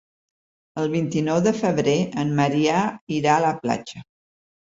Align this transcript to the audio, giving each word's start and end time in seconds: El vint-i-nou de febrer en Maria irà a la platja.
El 0.83 0.87
vint-i-nou 0.93 1.41
de 1.47 1.51
febrer 1.59 1.93
en 2.23 2.33
Maria 2.41 2.79
irà 3.19 3.35
a 3.37 3.43
la 3.47 3.55
platja. 3.67 4.05